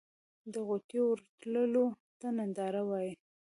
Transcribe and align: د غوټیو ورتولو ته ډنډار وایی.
د 0.51 0.53
غوټیو 0.67 1.03
ورتولو 1.09 1.85
ته 2.19 2.27
ډنډار 2.35 2.75
وایی. 2.89 3.11